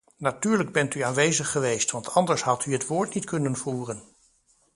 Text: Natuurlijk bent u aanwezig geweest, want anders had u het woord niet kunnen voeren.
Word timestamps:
Natuurlijk 0.17 0.71
bent 0.71 0.95
u 0.95 1.01
aanwezig 1.01 1.51
geweest, 1.51 1.91
want 1.91 2.09
anders 2.13 2.41
had 2.41 2.65
u 2.65 2.71
het 2.71 2.87
woord 2.87 3.13
niet 3.13 3.25
kunnen 3.25 3.55
voeren. 3.55 4.03